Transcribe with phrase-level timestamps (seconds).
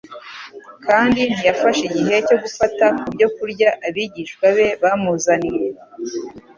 [0.85, 5.65] kandi ntiyafashe igihe cyo gufata ku byo kurya abigishwa be bamuzaniye.